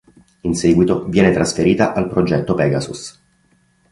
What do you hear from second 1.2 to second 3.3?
trasferita al Progetto Pegasus.